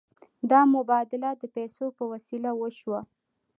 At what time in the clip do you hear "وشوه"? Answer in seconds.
2.55-2.99